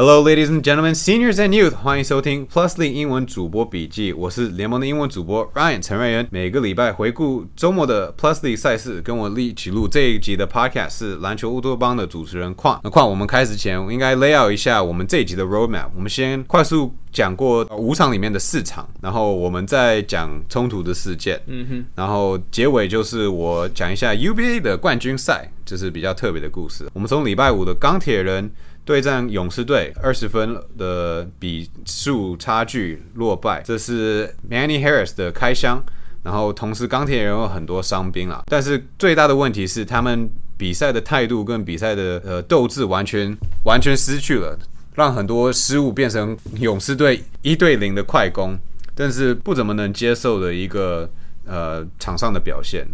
[0.00, 4.14] Hello, ladies and gentlemen, seniors and youth，欢迎收听 Plusly 英文主播笔记。
[4.14, 6.26] 我是联盟的英文主播 Ryan 陈瑞元。
[6.30, 12.80] 每个礼拜回顾周末的 Plusly 赛事，跟我一起录这一集的 Podcast 是篮球乌托邦的主持人矿。
[12.82, 15.88] 那矿，我们开始前应该 lay out 一下我们这一集的 roadmap。
[15.94, 21.38] 我们先快速讲过五场里面的四场，然后我们再讲冲突的事件。
[21.44, 26.88] 嗯哼，然后结尾就是我讲一下 UBA 的冠军赛，这是比较特别的故事。
[26.94, 28.50] 我们从礼拜五的钢铁人。
[28.90, 35.80] 对战勇士队二十分的比数差距落败，这是 Manny Harris 的开箱。
[36.24, 44.58] 然后同时钢铁人有很多伤兵啦，但是最大的问题是他们比赛的态度跟比赛的呃斗志完全完全失去了，
[44.96, 48.58] 让很多失误变成勇士队一对零的快攻，
[48.96, 51.08] 但是不怎么能接受的一个
[51.46, 52.84] 呃场上的表现。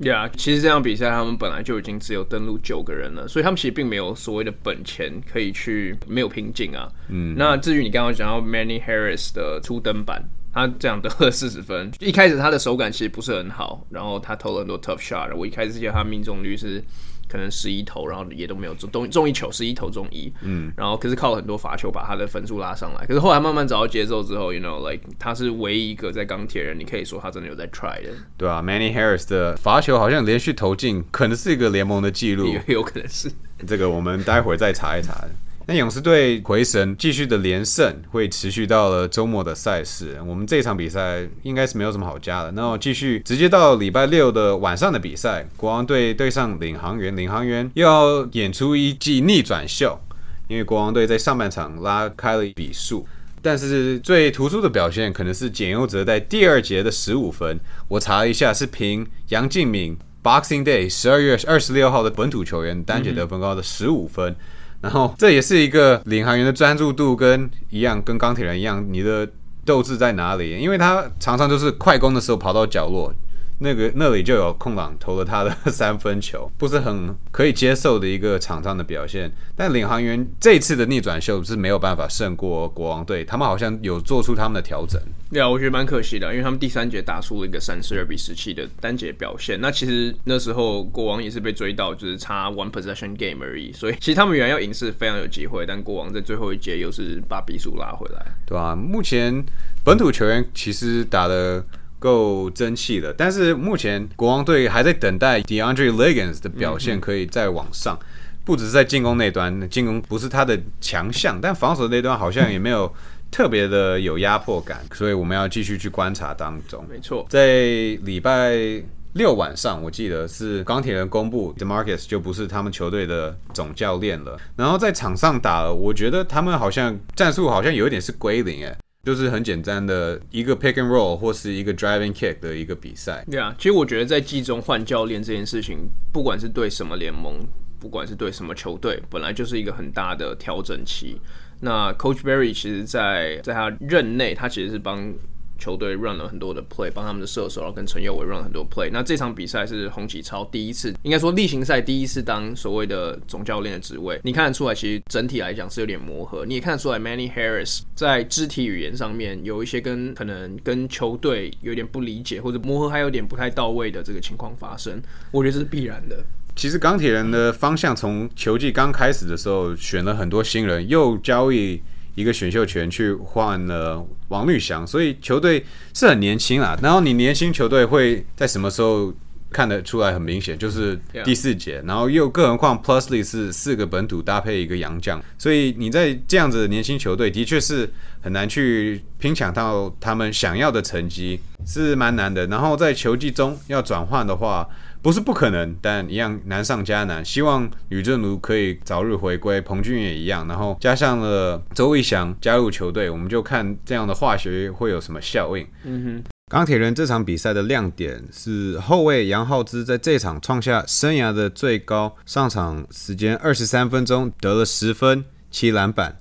[0.00, 6.88] 呀，其实这场比赛他们本来就已经只有登录九个人了，所以他们其实并没有所谓的本钱可以去没有瓶颈啊。
[7.08, 16.82] 嗯，那至于你刚刚讲到 Manny Harris 的初登板，他这样得了四十分，一开始他的手感其实不是很好，然后他投了很多 tough shot，我一开始记得他命中率是。
[17.28, 23.06] 可能十一投，然后也都没有中中中一球，十一投中一，嗯，然后可是靠了很多罚球把他的分数拉上来。
[23.06, 28.10] 可是后来慢慢找到节奏之后，you know，like 他是唯一一个在钢铁人，你可以说他真的有在 try 的。
[28.36, 33.30] 对啊，Manny Harris 的罚球好像连续投进，可能是一个联盟的记录， 也有可能是。
[33.66, 35.24] 这个我们待会儿再查一查。
[35.70, 40.18] 那勇士队回神，继续的连胜会持续到了周末的赛事。
[40.26, 42.50] 我们这场比赛应该是没有什么好加的。
[42.52, 50.00] 那继续直接到礼拜六的晚上的比赛，国王队对上领航员，领航员又要演出一记逆转秀，
[50.48, 53.06] 因为国王队在上半场拉开了比数，
[53.42, 57.60] 但是最突出的表现可能是简优哲在第二节的十五分。
[57.88, 64.34] 我查了一下，是凭杨敬敏 Boxing Day 十二月二十六号的本土球员单节得分高的十五分。
[64.80, 69.28] 然后这也是一个领航员的专注度跟一样，跟钢铁人一样，你的
[69.64, 70.58] 斗志在哪里？
[70.58, 73.12] 因为他常常就是快攻的时候跑到角落。
[73.60, 79.28] 那个那里就有空档投了他的 三分球，不是很可以接受的一个场上的表现。
[79.56, 85.02] 但领航员这次的逆转秀是没有办法胜过国王队，他们好像有做出他们的调整。
[85.30, 89.60] 对啊，我觉得蛮可惜的，因为他们第三节打出了一个三十二比十七的单节表现。
[89.60, 93.72] 那其实那时候国王也是被追到，就是差 one possession game 而已。
[93.72, 98.74] 所以其实他们原来要赢是非常有机会，但国王在最后一节又是把比数拉回来，对啊？
[98.74, 99.44] 目前
[99.84, 101.64] 本土球员其实打的。
[102.00, 107.98] 够争气的，但是目前国王队还在等待 DeAndre Legans 的表现可以再往上，
[108.44, 112.94] 不只是在进攻那端，进攻不是他的强项，但防守那端好像也没有
[113.30, 116.84] 特别的有压迫感，所以我们要继续去观察当中。
[116.88, 117.56] 没错，在
[118.02, 118.82] 礼拜
[119.14, 128.76] 六晚上，我记得是钢铁人公布 DeMarcus 就不是他们球队的总教练了，然后在场上打了，我觉得他们好像战术好像有一点是归零，哎。
[129.04, 133.24] 就是很简单的一个 pick and roll 或是一个 driving kick 的一个比赛。
[133.30, 137.38] 对啊，其实我觉得在季中换教练这件事情，不管是对什么联盟，
[137.78, 141.20] 不管是对什么球队，本来就是一个很大的调整期。
[141.60, 145.12] 那 Coach Berry 其实，在在他任内，他其实是帮。
[145.60, 148.88] 球队 run 了很多的 play，帮他们的射手，然后跟陈佑伟 run 很多 play。
[148.92, 154.20] 那这场比赛是洪启超第一次，应该说例行赛第一次当所谓的总教练的职位。
[154.22, 156.46] 你看得出来，其实整体来讲是有点磨合。
[156.46, 165.02] 你也看得出来，Manny Harris 在肢体语言上面有一些跟可能跟球队有点不理解，或者磨合还有点不太到位的这个情况发生。
[165.32, 166.24] 我觉得这是必然的。
[166.58, 171.80] 其实钢铁人的方向从球季刚开始的时候选了很多新人，又交易。
[172.16, 175.64] 一个选秀权去换了王绿翔，所以球队
[175.94, 176.76] 是很年轻啊。
[176.82, 179.14] 然后你年轻球队会在什么时候
[179.52, 180.12] 看得出来？
[180.12, 181.80] 很明显就是第四节。
[181.86, 187.88] 然后又更何况 Plusly 是四个本土搭配一个洋将，所以你在这样子的年轻球队，的确是
[188.20, 192.48] 很难去拼抢到他们想要的成绩，是蛮难的。
[192.48, 194.68] 然后在球季中要转换的话。
[195.00, 197.24] 不是不可能，但一样难上加难。
[197.24, 200.46] 希望吕正如可以早日回归，彭俊也一样。
[200.48, 205.66] 然后加上了周伟翔加入球队，我们就看这样的化学会有什么效应。
[205.84, 216.16] 嗯哼，钢铁人这场比赛的亮点是后卫杨浩之在这场创下生涯的最高上场时间二十三分钟，得了十分七篮板，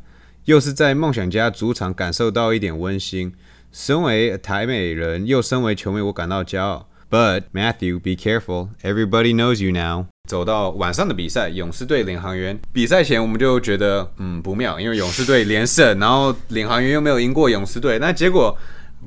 [0.45, 3.33] 又是在梦想家主场感受到一点温馨。
[3.71, 6.87] 身为台美人，又身为球迷，我感到骄傲。
[7.09, 8.69] But Matthew, be careful.
[8.83, 10.07] Everybody knows you now.
[10.27, 12.59] 走到晚上的比赛，勇士队领航员。
[12.73, 17.97] 比赛前我们就觉得，嗯，不妙，因为勇士队连胜，然后领航员又没有赢过勇士队。
[17.99, 18.57] 那结果，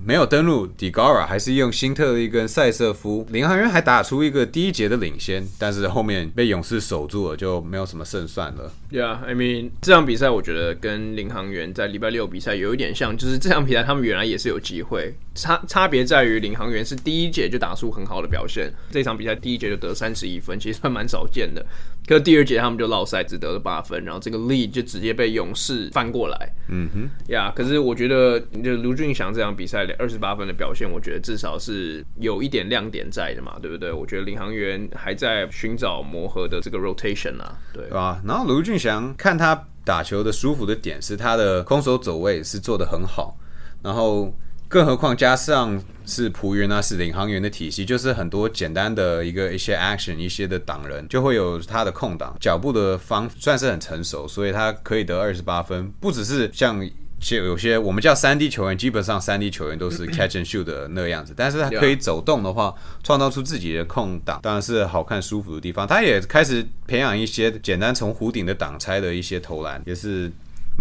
[0.03, 8.73] 没有登陆 Digara，还是用辛特利跟塞瑟夫，领航员还打出一个第一节的领先，但是后面被勇士守住了，就没有什么胜算了。
[8.91, 21.65] Yeah，I mean 这场比赛我觉得跟领航员在礼拜六比赛有一点像，就是这场比赛他们原来也是有机会，差差别在于领航员是第一节就打出很好的表现，这场比赛第一节就得三十一分，其实算蛮少见的。
[22.11, 26.53] 可是第二节他们就落赛，只得了八分，然后这个 lead 就直接被勇士翻过来。
[26.67, 33.93] 嗯哼，呀，可是我觉得就卢俊祥这场比赛二十八分的表现，我觉得至少是有一点亮点在的嘛，对不对？
[33.93, 38.21] 我觉得领航员还在寻找磨合的这个 rotation 啊，对啊？
[38.27, 43.37] 然后卢俊祥看他打球的舒服的点是他的空手走位是做的很好，
[43.85, 44.35] 然后。
[44.71, 55.91] 更何况加上是仆员啊，是领航员的体系，就是很多简单的一个一些 action，一些的挡人就会有他的空档，脚步的方算是很成熟，所以他可以得二十八分。
[55.99, 56.89] 不只是像
[57.19, 62.73] 就有些我们叫三 D 球员，基本上三 D 球员都是 catch and shoot 的那个样子，但是他可以走动的话，
[63.03, 65.85] 创造出自己的空档，当然是好看舒服的地方。
[65.85, 70.31] 他也开始培养一些简单从弧顶的挡拆的一些投篮，也是。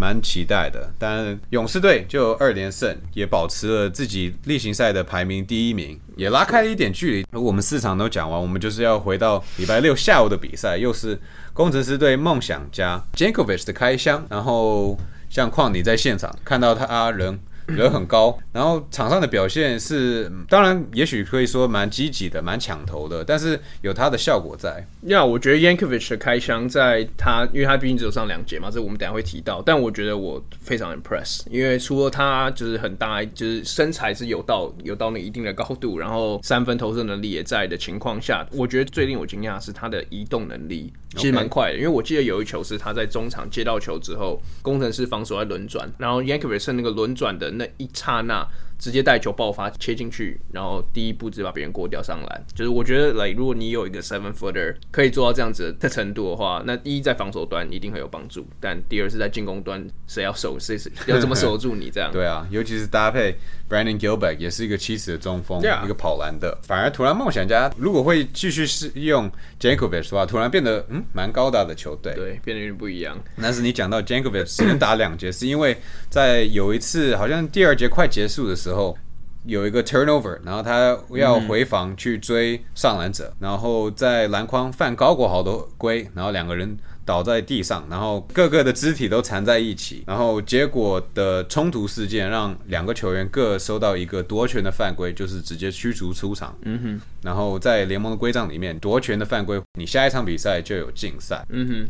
[0.00, 7.26] 蛮期待的，但勇士队就二连胜，也保持了自己例行赛的排名第一名，也拉开了一点距离。
[7.38, 11.20] 我们四场都讲完，我们就是要回到礼拜六下午的比赛，又是
[11.52, 14.24] 工程师队梦想家 Jankovic 的开箱。
[14.30, 14.98] 然后
[15.28, 17.38] 像矿你在现场看到他人。
[17.66, 24.84] 人很高，然后场上的表现是，当然也许可以说蛮积极的，蛮抢头的，但是有他的效果在。
[25.02, 29.62] 呀，我觉得 Yankovic 的开箱在他，因为他毕竟只有上两节嘛，这我们等下会提到。
[29.62, 41.76] 但我觉得我非常 impress，因为除了他就是很大，就是身材是有到有到那一定的高度，然后三分投射能力也在的情况下，我觉得最令我惊讶是他的移动能力其实蛮快的。
[41.76, 47.50] 因为我记得有一球是他在中场接到球之后，工程师防守在轮转，然后 Yankovic 是那个轮转的。
[47.60, 48.46] 那一刹那。
[48.80, 52.44] 直接带球爆发切进去，然后第一步直接把别人过掉上篮。
[52.54, 62.10] 就是我觉得，来如果你有一个 seven footer 可以做到这样子的程度的话，那第一在防守端一定会有帮助，但第二是在进攻端谁要守谁要怎么守住你这样。
[62.12, 63.36] 对啊，尤其是搭配
[63.68, 66.58] Brandon Gilbert 也是一个七十的中锋，一个跑篮的。
[66.62, 69.30] 反而突然梦想家如果会继续是用
[69.60, 73.14] Jankovic 的话，突然变得嗯蛮高大的球队，对，变得有点不一样。
[73.42, 75.76] 但是你讲到 Jankovic 只能打两节，是因为
[76.08, 78.69] 在有一次好像第二节快结束的时候。
[78.70, 78.96] 之后
[79.44, 96.56] 有一个 turnover，然后他要回防去追上篮者，然后在篮筐犯高过好多规，然后两个人倒在地上，然后各个的肢体都缠在一起，然后结果的冲突事件让两个球员各收到一个夺权的犯规，就是直接驱逐出场。
[96.62, 101.44] 嗯哼，然后在联盟的规章里面，夺权的犯规，你下一场比赛就有禁赛。
[101.48, 101.88] 嗯哼。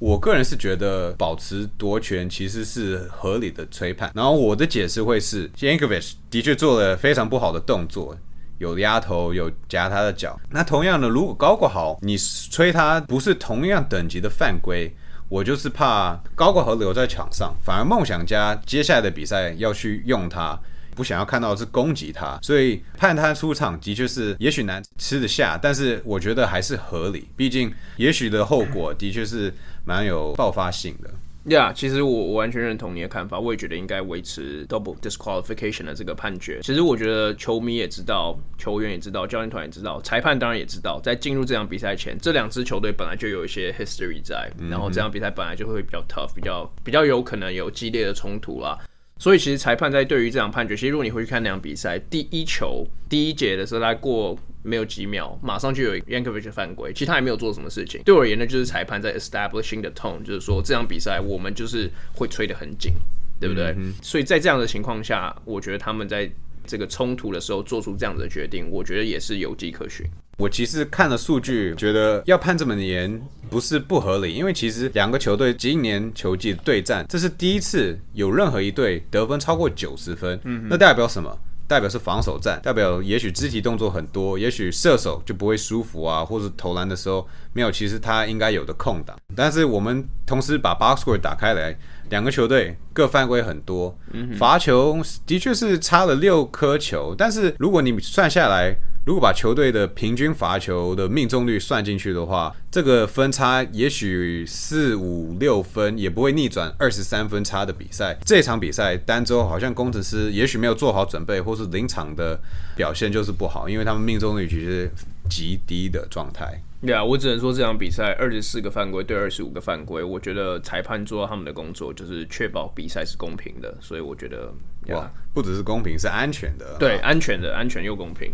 [0.00, 8.16] 我个人是觉得保持夺权其实是合理的吹判，然后我的解释会是 j a n k o v i c 的确做了非常不好的动作，
[8.56, 10.40] 有压头，有夹他的脚。
[10.48, 14.90] 那同样的，如果高国豪你吹他不是同样等级的犯规，
[15.28, 20.58] 我就是怕高国豪留在场上，反而梦想家接下来的比赛要去用他。
[20.94, 27.28] 不想要看到是攻击他，所以判他出场的确是也许难吃得下，但是我觉得还是合理。
[27.36, 29.52] 毕竟也许的后果的确是
[29.84, 31.10] 蛮有爆发性的。
[31.46, 36.60] Yeah，其实我我完全认同你的看法，我也觉得应该维持 double disqualification 的这个判决。
[36.62, 48.78] 其实我觉得球迷也知道，球员也知道，教练团也知道，裁判当然也知道，在进入这场比赛前，这两支球队本来就有一些 history 在，然后这场比赛本来就会比较 tough，比较比较有可能有激烈的冲突啦。
[49.20, 58.00] 所以其实裁判在对于这场判决，其实如果你回去看那场比赛，第一球第一节的时候，他过没有几秒，马上就有 Yankovic 的犯规，其实他也没有做什么事情。
[58.02, 62.94] 对我而言呢，就是裁判在 establishing the tone，就是说这场比赛我们就是会吹得很紧，
[63.38, 63.76] 对不对？
[64.00, 66.30] 所以在这样的情况下，我觉得他们在
[66.66, 70.06] 这个冲突的时候做出这样的决定，我觉得也是有迹可循。
[70.40, 73.20] 我其实看了数据，觉得要判这么严
[73.50, 80.40] 不是不合理，因为其实两个球队今年球季对战，这是第一次有任何一队得分超过九十分。
[80.44, 81.38] 嗯，那代表什么？
[81.68, 89.16] 代表是防守战，代表也许肢体动作很多，也许射手就不会舒服啊，或者投篮的时候没有其实他应该有的空档。
[89.36, 91.76] 但是我们同时把 box score 打开来，
[92.10, 93.96] 两个球队各犯规很多，
[94.38, 98.76] 罚球的确是差了六颗球，但是如果你算下来。
[99.06, 108.16] 如果把球队的平均罚球的命中率算进去的话，这个分差也许四五六分也不会逆转二十三分差的比赛。
[108.26, 112.38] 这场比赛单周好像工程师也许没有做好准备，或是临场的
[112.76, 114.88] 表现就是不好，因为他们命中率其实
[115.30, 116.60] 极低的状态。
[116.82, 124.52] 对啊，我只能说这场比赛二十四个犯规对二十五个犯规，我觉得裁判做到他们的工作，就是确保比赛是公平的，所以我觉得
[124.88, 126.76] 哇，不只是公平，是安全的。
[126.78, 128.32] 对，安全的，安全又公平。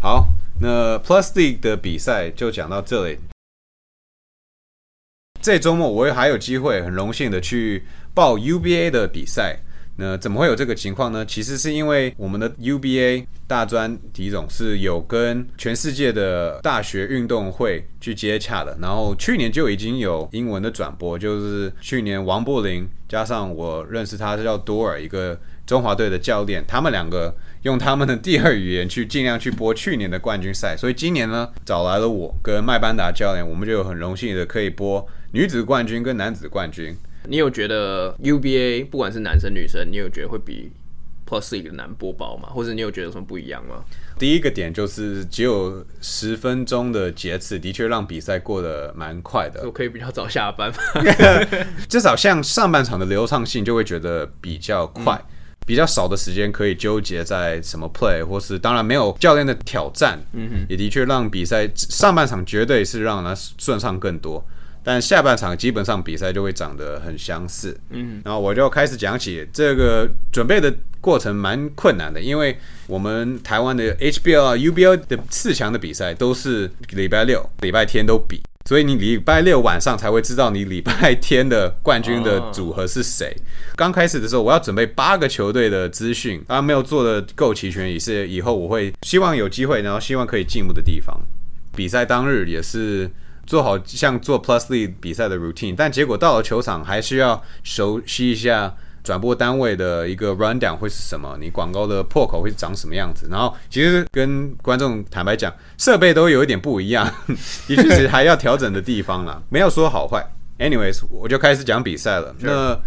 [0.00, 0.28] 好，
[0.60, 3.18] 那 Plus League 的比赛就讲到这里。
[5.42, 7.84] 这周末我也还有机会，很荣幸的去
[8.14, 9.60] 报 UBA 的比赛。
[9.96, 11.24] 那怎么会有这个情况呢？
[11.24, 36.96] 其实是因为我们的 UBA 大专体总是有跟全世界的大学运动会去接洽的，然后去年就已经有英文的转播，就是去年王柏林加上我认识他叫多尔一个中华队的教练，他们两个用他们的第二语言去尽量去播去年的冠军赛，所以今年呢找来了我跟麦班达教练，我们就很荣幸的可以播女子冠军跟男子冠军。
[37.28, 40.72] 你有觉得 UBA 不管是男生女生，你有觉得会比
[41.26, 42.48] Plus League 难播报吗？
[42.50, 43.84] 或者你有觉得有什么不一样吗？
[44.18, 49.62] 第一个点就是只有十分钟的节次，的确让比赛过得蛮快的。
[49.64, 50.72] 我可以比较早下班，
[51.88, 55.20] 至少像上半场的流畅性就会觉得比较快，
[55.66, 64.44] 比较少的时间可以纠结在什么 play，或是当然没有教练的挑战，嗯哼，也的确让比赛上半场绝对是让它顺畅更多。
[64.84, 72.58] 但下半场基本上比赛就会长得很相似，嗯，然后我就开始讲起这个准备的过程蛮困难的，因为
[72.88, 83.36] 我们台湾的 HBL、UBL 的四强的比赛都是礼拜六、礼拜天都比，所以你礼拜六晚上才会知道你礼拜天的冠军的组合是谁。
[83.76, 91.20] 刚开始的时候，我要准备八个球队的资讯，当然没有做的够齐全，也是以后我会希望有机会，然后希望可以进步的地方。
[91.76, 93.08] 比赛当日也是。
[93.46, 103.26] 做好像做 Plus League 比赛的 routine，但结果到了球场还是要熟悉一下转播单位的一个 rundown 会是什么，你广告的破口会长什么样子。
[103.30, 107.12] 然后其实跟观众坦白讲，设备都有一点不一样，
[107.66, 109.42] 也确是还要调整的地方啦。
[109.48, 110.24] 没有说好坏。
[110.58, 112.32] Anyways，我就开始讲比赛了。
[112.38, 112.78] 那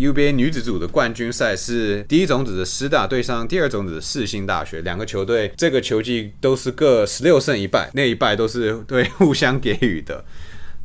[0.00, 10.24] UBA 女子组的冠军赛是第一种子的师大对上第二种子的四星大学，两个球队这个球季都是各十六胜一败，那一败都是对互相给予的。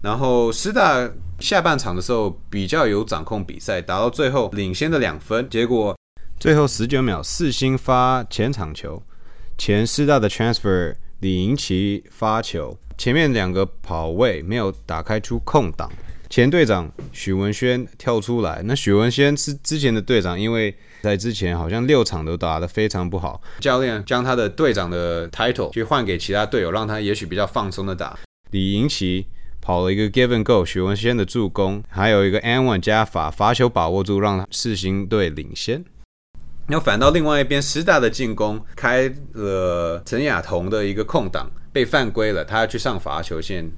[0.01, 5.97] 然后师大下半场的时候比较有掌控比赛，打到最后领先的两分，结果
[6.37, 9.01] 最后十九秒四星发前场球，
[9.57, 15.89] 前师大的 transfer 李银奇发球，前面两个跑位没有打开出空档。
[16.35, 28.19] 前队长许文轩跳出来，那许文轩是之前的队长，因为在之前好像六场都打得非常不好，教练将他的队长的 title 去换给其他队友，让他也许比较放松的打。
[28.51, 29.27] 李银奇
[29.61, 35.85] 跑了一个 given go，许文轩的助攻，还有一个 n one 加法罚球把握住，让四星队领先。
[36.67, 43.71] 那反倒另外一边师大的进攻开了陈雅彤的一个空档，被犯规了，他要去上罚球线。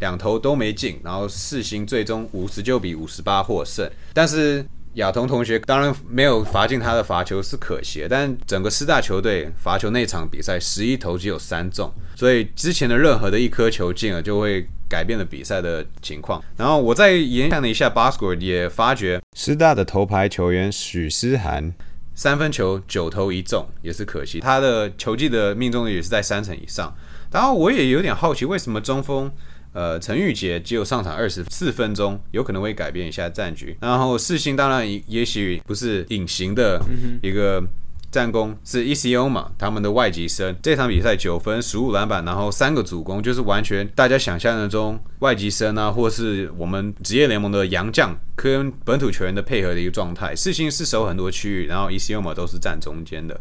[0.00, 3.90] 两头都没进，然后四星最终五十九比五十八获胜。
[4.12, 4.64] 但是
[4.94, 16.42] 亚彤同学当然没有罚进他的罚球是可惜，但整个四大球队罚球那场比赛十一投只有三中，所以之前的任何的一颗球进了就会改变了比赛的情况。
[16.56, 21.72] 然后我再研看了一下 b a s k e t 也发觉师大的头牌球员许思涵
[22.14, 26.92] 三分球九投一中也是可惜，他的球技的命中率也是在三成以上。
[27.30, 29.30] 然后我也有点好奇，为什么中锋？
[29.78, 33.76] 呃，陈玉杰只有上场二十四分钟，有可能会改变一下战局。
[33.80, 36.82] 然后世星当然也许不是隐形的
[37.22, 37.62] 一个
[38.10, 50.34] 战功，是 ECO 嘛，他们的外籍生这场比赛九分十五篮板，然后三个主攻，就是完全大家想象的中外籍生啊，或是我们职业联盟的洋将跟本土球员的配合的一个状态。
[50.34, 53.40] 世星是守很多区域，然后 ECO 嘛都是站中间的。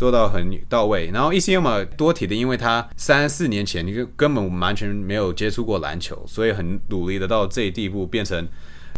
[0.00, 8.48] 做到很到位，然后 ECM 嘛多提的，因为他三四年前你就根本完全没有接触过篮球，所以很努力的到这一地步，变成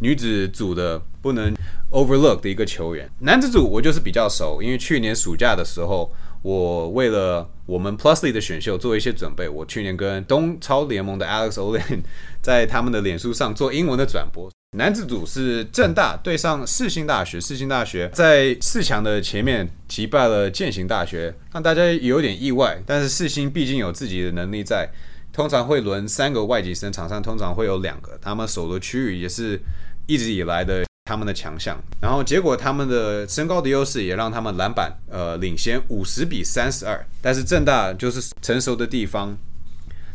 [0.00, 1.52] 女子组的不能
[1.90, 3.10] overlook 的一个球员。
[3.18, 6.08] 男子组我就是比较熟，因为去年暑假的时候，
[6.42, 12.02] 我为了我们 Plusly 的选秀做一些准备，我去年跟东超联盟的 Alex Olin
[12.40, 14.48] 在他们的脸书上做英文的转播。
[14.74, 22.82] 男子组是正大对上世新大学，世新大学在四强的前面击败了建行大学，让大家有点意外。
[22.86, 24.88] 但是世新毕竟有自己的能力在，
[25.30, 29.60] 通常会轮三个外籍生，场上通常会有两个，他们守的区域也是
[30.06, 31.78] 一直以来的他们的强项。
[32.00, 36.98] 然后结果他们的身高的优势也让他们篮板呃领先五十比三十二。
[37.20, 39.36] 但是正大就是成熟的地方，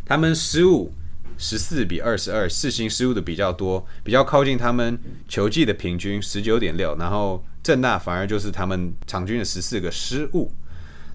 [0.03, 0.91] 他们失误
[1.37, 6.95] 十四比二十二，四星失误的比较多，比较靠近他们球技的平均十九点六。
[6.99, 10.51] 然后正大反而就是他们场均的十四个失误。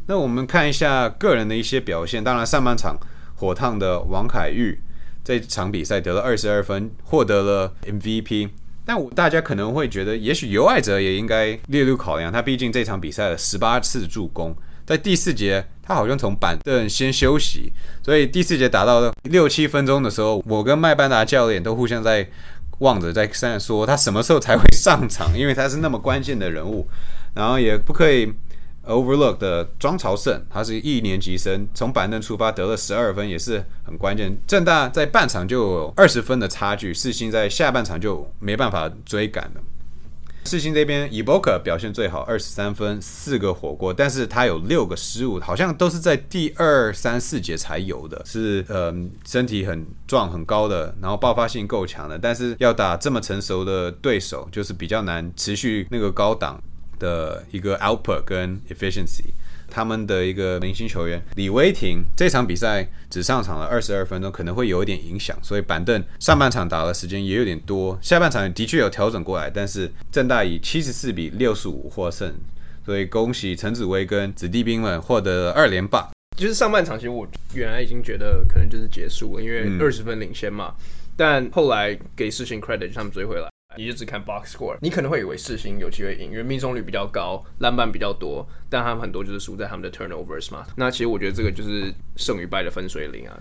[0.07, 2.23] 那我们看一下个人的一些表现。
[2.23, 2.99] 当然，上半场
[3.37, 4.81] 火烫的王凯玉
[5.25, 8.51] 这场比赛得了二十二分，获得了 MVP。
[8.85, 12.33] 但我大家可能会觉得，也许尤爱哲也应该列入考量。
[12.33, 14.53] 他毕竟这场比赛的十八次助攻，
[14.87, 17.73] 在第四节他好像从板凳先休息，
[18.03, 22.29] 所以第四节打到六七分钟的时候，我跟麦班达教练都互相在
[22.79, 26.87] 望着，在在说他什么时候才会上场，因为他是那么关键的人物，
[27.35, 28.33] 然后也不可以。
[28.85, 34.37] Overlook 的庄朝胜，他是一年级生，从板凳出发得了十二分，也是很关键。
[34.45, 39.61] 正大在半场就有二十分的差距，四星在下半场就没办法追赶了。
[40.45, 48.95] 世星这边 e b o k a 表现最好，二十三分，四个火锅，但是他有六个失误，好像都是在第二三四节才有的，是呃
[49.25, 56.61] 身体很壮很高的，然后爆发性够强的，但是要打这么成熟的对手，就是比较难持续那个高档。
[56.99, 59.25] 的一个 output 跟 efficiency，
[59.73, 72.35] 他们的一个明星球员李威霆这场比赛只上场了二十二分钟，可能会有一点影响，所以板凳上半场打的时间也有点多，下半场的确有调整过来，但是正大以七十四比六十五获胜，
[72.85, 76.11] 所以恭喜陈子威跟子弟兵们获得二连霸。
[76.37, 80.75] 就是上半场其实我原来已经觉得可能就是结束了，因为二十分领先嘛，
[81.17, 83.52] 但后来给事情 credit，他们追回来。
[83.77, 90.67] 你就只看 box score，你可能会以为四星有机会赢，因为命中率比较高，篮板比较多，但他们很多就是输在他们的 turnovers 嘛。
[90.77, 93.39] 那其实我觉得这个就是胜与败的分水岭啊。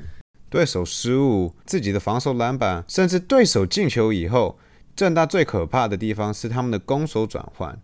[0.50, 4.60] 对手失误，自己的防守篮板，甚至对手进球以后，
[4.96, 7.80] 正大最可怕的地方是他们的攻守转换。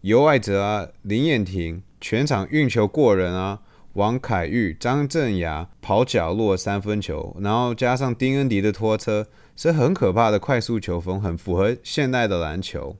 [0.00, 3.60] 尤爱哲啊，林彦廷全场运球过人啊，
[3.94, 9.26] 王凯玉、张镇雅跑角落三分球，然后加上丁恩迪的拖车。
[9.58, 12.96] 是很可怕的快速球风，很符合现代的篮球。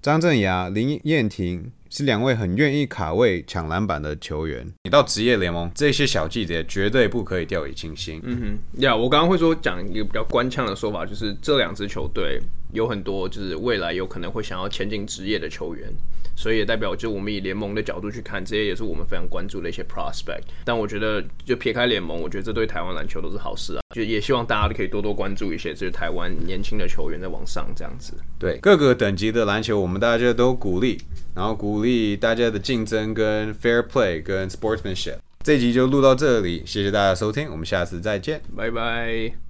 [0.00, 4.66] 张镇雅、林彦廷是两位很愿意卡位抢篮板的球员。
[4.84, 8.18] 你到职业联盟，这些小细节绝对不可以掉以轻心。
[8.24, 12.40] 嗯哼，呀，我刚刚会说讲一个比较官腔的说法，就是这两支球队
[12.72, 15.92] 有很多就是未来有可能会想要前进职业的球员。
[16.40, 20.44] 所以也代表，就我们以联盟的角度去看，这些也是我们非常关注的一些 prospect。
[20.64, 23.80] 但我觉得，就撇开联盟，我觉得这对台湾篮球都是好事啊。
[23.94, 28.14] 就也希望大家都可以多多关注一些，就是台湾年轻的球员在往上这样子。
[28.38, 30.98] 对各个等级的篮球，我们大家都鼓励，
[31.34, 35.18] 然后鼓励大家的竞争跟 fair play 跟 sportsmanship。
[35.44, 39.49] 这集就录到这里，谢谢大家收听，我们下次再见，拜拜。